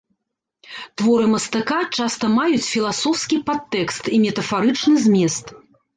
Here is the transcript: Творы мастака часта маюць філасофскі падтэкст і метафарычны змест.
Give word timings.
Творы 1.01 1.25
мастака 1.33 1.77
часта 1.99 2.25
маюць 2.37 2.63
філасофскі 2.73 3.39
падтэкст 3.51 4.03
і 4.19 4.23
метафарычны 4.25 4.95
змест. 5.05 5.45